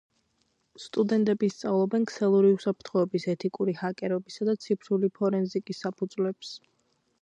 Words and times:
სტუდენტები 0.85 1.49
სწავლობენ 1.55 2.07
ქსელური 2.13 2.55
უსაფრთხოების, 2.57 3.29
ეთიკური 3.37 3.79
ჰაკერობისა 3.85 4.53
და 4.53 4.61
ციფრული 4.65 5.15
ფორენზიკის 5.21 5.87
საფუძვლებს. 5.89 6.61